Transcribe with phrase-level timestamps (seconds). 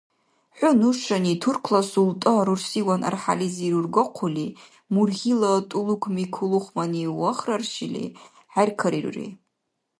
[0.57, 4.47] ХӀу нушани, туркла султӀа рурсиван архӀялизи рургахъули,
[4.93, 8.05] мургьила тӀулукми-кулухмани вахраршили,
[8.53, 9.27] хӀеркарирури...